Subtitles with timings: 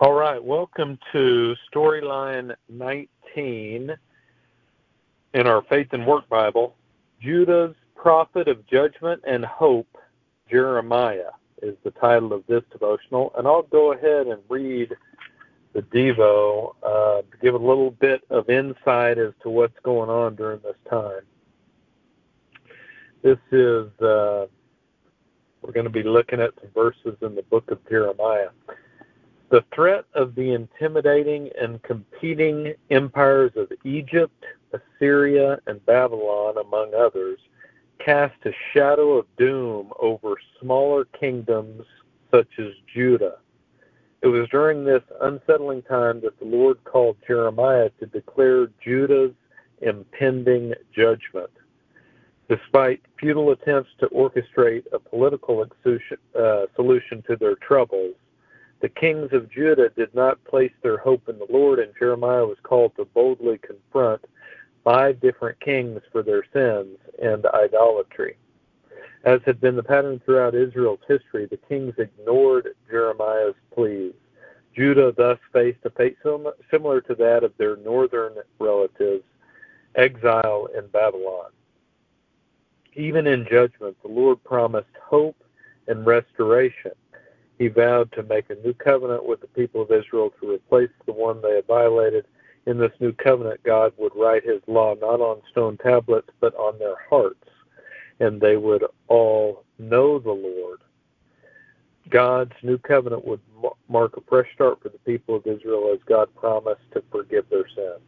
[0.00, 3.96] All right, welcome to Storyline 19
[5.34, 6.76] in our Faith and Work Bible.
[7.20, 9.88] Judah's Prophet of Judgment and Hope,
[10.48, 11.32] Jeremiah,
[11.62, 13.32] is the title of this devotional.
[13.36, 14.94] And I'll go ahead and read
[15.72, 20.36] the Devo uh, to give a little bit of insight as to what's going on
[20.36, 21.22] during this time.
[23.22, 24.46] This is, uh,
[25.60, 28.50] we're going to be looking at some verses in the book of Jeremiah.
[29.50, 37.38] The threat of the intimidating and competing empires of Egypt, Assyria, and Babylon, among others,
[37.98, 41.82] cast a shadow of doom over smaller kingdoms
[42.30, 43.38] such as Judah.
[44.20, 49.32] It was during this unsettling time that the Lord called Jeremiah to declare Judah's
[49.80, 51.50] impending judgment.
[52.50, 58.14] Despite futile attempts to orchestrate a political uh, solution to their troubles,
[58.80, 62.58] the kings of Judah did not place their hope in the Lord, and Jeremiah was
[62.62, 64.24] called to boldly confront
[64.84, 68.36] five different kings for their sins and idolatry.
[69.24, 74.14] As had been the pattern throughout Israel's history, the kings ignored Jeremiah's pleas.
[74.76, 76.16] Judah thus faced a fate
[76.70, 79.24] similar to that of their northern relatives,
[79.96, 81.50] exile in Babylon.
[82.94, 85.36] Even in judgment, the Lord promised hope
[85.88, 86.92] and restoration.
[87.58, 91.12] He vowed to make a new covenant with the people of Israel to replace the
[91.12, 92.26] one they had violated.
[92.66, 96.78] In this new covenant, God would write his law not on stone tablets, but on
[96.78, 97.48] their hearts,
[98.20, 100.80] and they would all know the Lord.
[102.10, 103.40] God's new covenant would
[103.88, 107.68] mark a fresh start for the people of Israel as God promised to forgive their
[107.74, 108.00] sins.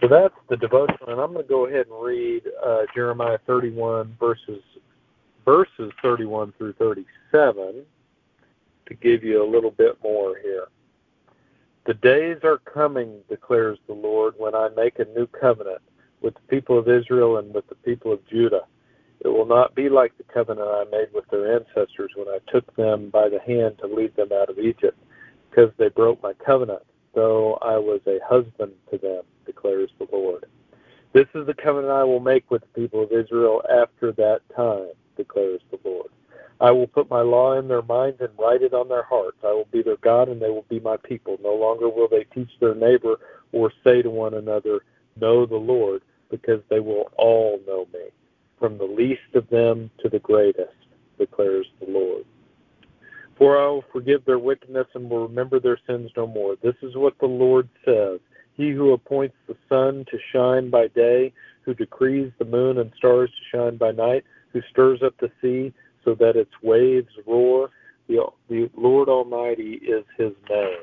[0.00, 4.16] So that's the devotion, and I'm going to go ahead and read uh, Jeremiah 31
[4.20, 4.62] verses
[5.44, 7.84] verses 31 through 37
[8.86, 10.68] to give you a little bit more here.
[11.86, 15.82] The days are coming, declares the Lord, when I make a new covenant
[16.22, 18.62] with the people of Israel and with the people of Judah.
[19.20, 22.74] It will not be like the covenant I made with their ancestors when I took
[22.76, 24.98] them by the hand to lead them out of Egypt,
[25.50, 26.82] because they broke my covenant,
[27.14, 30.46] though I was a husband to them, declares the Lord.
[31.12, 34.90] This is the covenant I will make with the people of Israel after that time,
[35.16, 36.08] declares the Lord.
[36.60, 39.38] I will put my law in their minds and write it on their hearts.
[39.42, 41.36] I will be their God and they will be my people.
[41.42, 43.16] No longer will they teach their neighbor
[43.52, 44.80] or say to one another,
[45.20, 48.06] Know the Lord, because they will all know me,
[48.58, 50.72] from the least of them to the greatest,
[51.18, 52.24] declares the Lord.
[53.36, 56.56] For I will forgive their wickedness and will remember their sins no more.
[56.62, 58.20] This is what the Lord says.
[58.56, 61.32] He who appoints the sun to shine by day,
[61.62, 65.72] who decrees the moon and stars to shine by night, who stirs up the sea,
[66.04, 67.70] so that its waves roar.
[68.08, 70.76] The, the Lord Almighty is his name.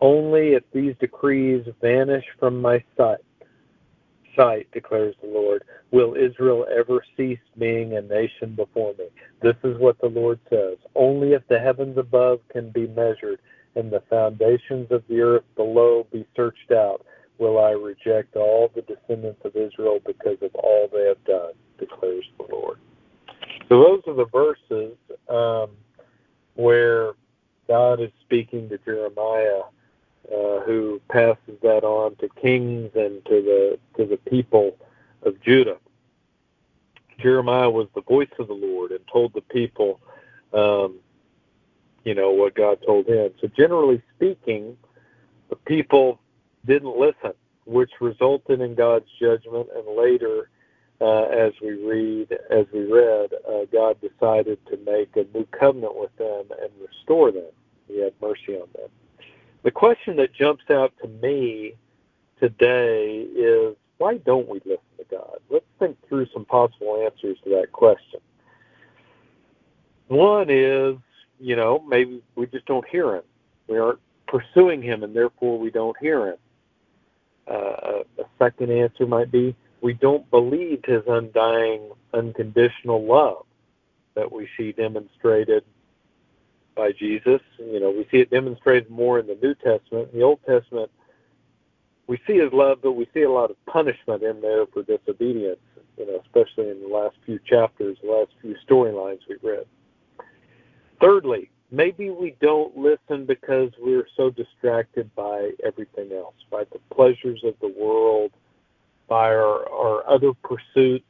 [0.00, 3.18] Only if these decrees vanish from my sight,
[4.36, 9.08] sight, declares the Lord, will Israel ever cease being a nation before me.
[9.42, 10.78] This is what the Lord says.
[10.94, 13.40] Only if the heavens above can be measured
[13.76, 17.04] and the foundations of the earth below be searched out,
[17.40, 22.26] will I reject all the descendants of Israel because of all they have done declares
[22.38, 22.78] the Lord.
[23.68, 24.96] So those are the verses
[25.28, 25.70] um,
[26.54, 27.14] where
[27.66, 29.62] God is speaking to Jeremiah,
[30.30, 34.76] uh, who passes that on to kings and to the to the people
[35.22, 35.78] of Judah.
[37.18, 40.00] Jeremiah was the voice of the Lord and told the people,
[40.52, 40.96] um,
[42.04, 43.30] you know, what God told him.
[43.40, 44.76] So generally speaking,
[45.48, 46.19] the people
[46.66, 47.32] didn't listen,
[47.64, 50.50] which resulted in God's judgment and later
[51.00, 55.96] uh, as we read, as we read, uh, God decided to make a new covenant
[55.96, 57.50] with them and restore them.
[57.88, 58.88] He had mercy on them.
[59.62, 61.74] The question that jumps out to me
[62.38, 65.38] today is why don't we listen to God?
[65.50, 68.20] Let's think through some possible answers to that question.
[70.08, 70.96] One is,
[71.38, 73.22] you know, maybe we just don't hear Him.
[73.68, 76.36] We aren't pursuing Him, and therefore we don't hear Him.
[77.48, 83.46] Uh, a second answer might be we don't believe his undying, unconditional love
[84.14, 85.64] that we see demonstrated
[86.76, 87.40] by Jesus.
[87.58, 90.10] You know, we see it demonstrated more in the New Testament.
[90.12, 90.90] In the Old Testament,
[92.06, 95.60] we see his love, but we see a lot of punishment in there for disobedience,
[95.96, 99.64] you know, especially in the last few chapters, the last few storylines we've read.
[101.00, 107.42] Thirdly, maybe we don't listen because we're so distracted by everything else, by the pleasures
[107.44, 108.32] of the world,
[109.08, 111.04] by our, our other pursuits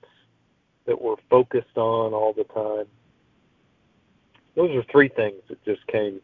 [0.86, 2.86] that we're focused on all the time.
[4.56, 6.20] those are three things that just came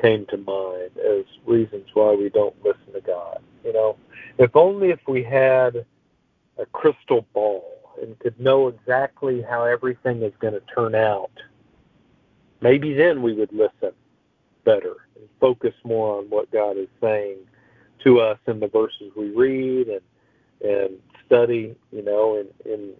[0.00, 3.40] came to mind as reasons why we don't listen to God.
[3.64, 3.96] You know,
[4.38, 5.84] if only if we had
[6.56, 11.32] a crystal ball and could know exactly how everything is going to turn out,
[12.60, 13.92] maybe then we would listen
[14.64, 17.38] better and focus more on what God is saying
[18.04, 20.00] to us in the verses we read and
[20.60, 22.92] and study, you know, in in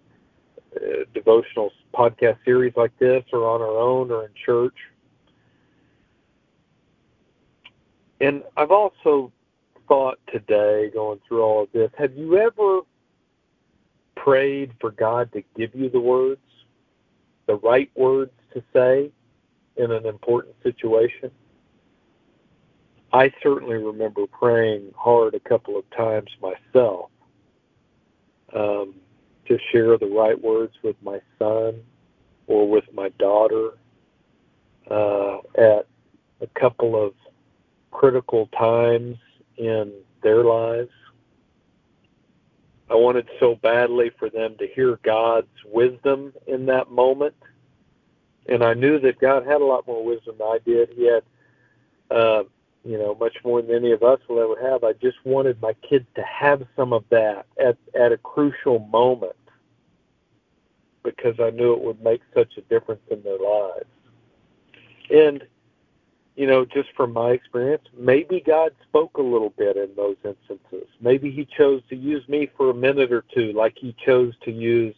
[0.76, 4.74] uh, devotional podcast series like this, or on our own, or in church.
[8.20, 9.32] And I've also
[9.86, 12.80] thought today, going through all of this, have you ever
[14.16, 16.40] prayed for God to give you the words,
[17.46, 19.10] the right words to say
[19.78, 21.30] in an important situation?
[23.12, 27.10] I certainly remember praying hard a couple of times myself
[28.54, 28.94] um,
[29.46, 31.80] to share the right words with my son
[32.46, 33.78] or with my daughter
[34.90, 35.86] uh, at
[36.40, 37.14] a couple of
[37.90, 39.16] critical times
[39.56, 39.92] in
[40.22, 40.90] their lives.
[42.90, 47.34] I wanted so badly for them to hear God's wisdom in that moment.
[48.48, 50.90] And I knew that God had a lot more wisdom than I did.
[50.90, 51.22] He had,
[52.10, 52.44] uh,
[52.84, 54.84] you know, much more than any of us will ever have.
[54.84, 59.36] I just wanted my kids to have some of that at, at a crucial moment
[61.02, 63.86] because I knew it would make such a difference in their lives.
[65.10, 65.44] And
[66.36, 70.86] you know, just from my experience, maybe God spoke a little bit in those instances.
[71.00, 74.52] Maybe He chose to use me for a minute or two, like He chose to
[74.52, 74.94] use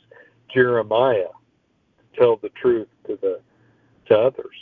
[0.52, 1.32] Jeremiah
[2.20, 3.40] tell the truth to the
[4.06, 4.56] to others.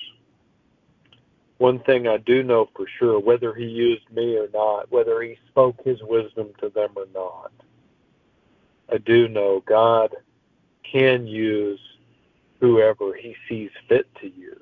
[1.58, 5.36] One thing I do know for sure, whether He used me or not, whether He
[5.48, 7.52] spoke His wisdom to them or not,
[8.92, 10.14] I do know God
[10.90, 11.80] can use
[12.60, 14.58] whoever He sees fit to use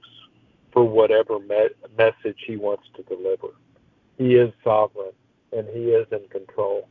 [0.77, 3.49] for whatever me- message he wants to deliver.
[4.19, 5.13] He is sovereign
[5.51, 6.87] and he is in control.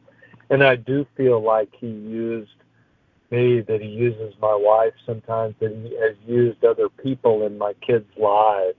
[0.50, 2.50] And I do feel like he used
[3.36, 7.74] me, that he uses my wife sometimes, that he has used other people in my
[7.86, 8.78] kids' lives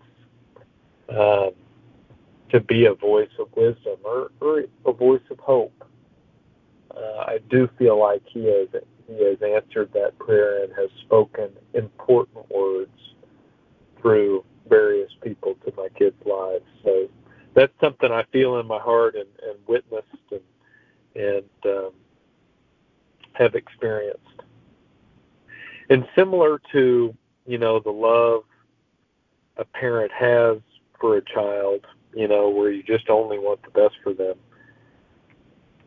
[1.08, 1.50] um,
[2.50, 5.84] to be a voice of wisdom or, or a voice of hope.
[6.96, 8.68] Uh, I do feel like he has
[9.06, 12.90] he has answered that prayer and has spoken important words
[14.00, 16.64] through various people to my kids' lives.
[16.82, 17.08] So
[17.54, 20.40] that's something I feel in my heart and, and witnessed and
[21.14, 21.92] and um,
[23.34, 24.35] have experienced.
[25.88, 27.14] And similar to
[27.46, 28.42] you know the love
[29.56, 30.58] a parent has
[31.00, 34.36] for a child, you know, where you just only want the best for them.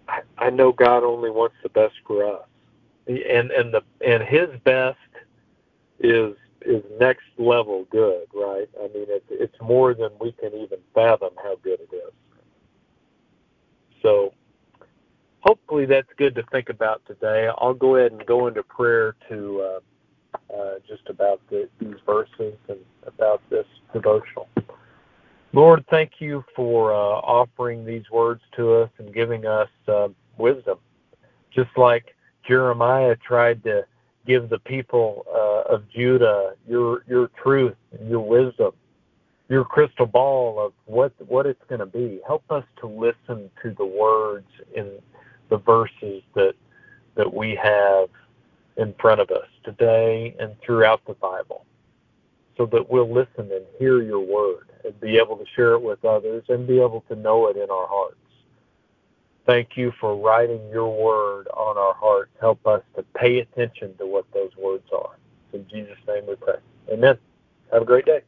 [0.07, 2.47] I, I know God only wants the best for us,
[3.07, 4.97] and and the and His best
[5.99, 8.69] is is next level good, right?
[8.79, 12.13] I mean, it's it's more than we can even fathom how good it is.
[14.01, 14.33] So,
[15.41, 17.49] hopefully, that's good to think about today.
[17.57, 19.79] I'll go ahead and go into prayer to uh,
[20.55, 24.47] uh, just about the, these verses and about this devotional.
[25.69, 30.80] Lord, thank you for uh, offering these words to us and giving us uh, wisdom,
[31.54, 32.16] just like
[32.48, 33.86] Jeremiah tried to
[34.25, 38.71] give the people uh, of Judah your your truth, your wisdom,
[39.47, 42.19] your crystal ball of what what it's going to be.
[42.26, 44.94] Help us to listen to the words in
[45.52, 46.56] the verses that
[47.14, 48.09] that we have
[48.78, 51.64] in front of us today and throughout the Bible,
[52.59, 56.04] so that we'll listen and hear your word and be able to share it with
[56.04, 58.18] others and be able to know it in our hearts.
[59.47, 62.31] Thank you for writing your word on our hearts.
[62.42, 65.16] Help us to pay attention to what those words are.
[65.54, 66.57] In Jesus' name we pray.
[66.92, 67.18] Amen.
[67.71, 68.21] Have a great day.